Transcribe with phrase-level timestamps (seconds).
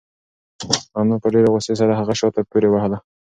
[0.99, 2.97] انا په ډېرې غوسې سره هغه شاته پورې واهه.